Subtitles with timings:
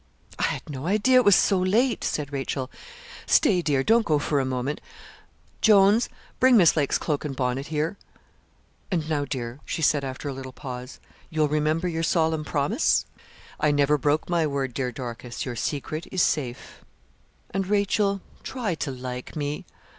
[0.39, 2.71] 'I had no idea it was so late,' said Rachel.
[3.27, 4.81] 'Stay, dear, don't go for a moment.
[5.61, 7.97] Jones, bring Miss Lake's cloak and bonnet here.
[8.89, 13.05] And now, dear,' she said, after a little pause, 'you'll remember your solemn promise?'
[13.59, 16.83] 'I never broke my word, dear Dorcas; your secret is safe.'
[17.51, 19.65] 'And, Rachel, try to like me.'